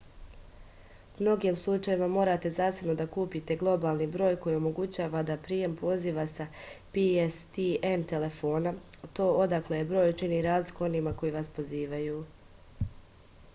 [1.17, 6.47] u mnogim slučajevima morate zasebno da kupite globalni broj koji omogućava da prijem poziva sa
[6.95, 8.73] pstn telefona
[9.21, 12.23] to odakle je broj čini razliku onima koji vas pozivaju